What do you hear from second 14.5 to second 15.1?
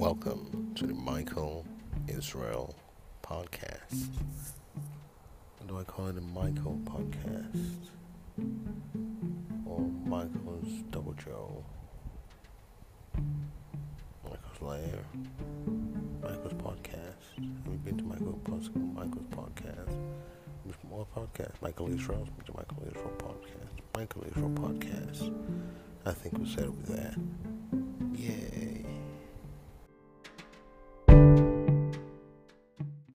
Lair?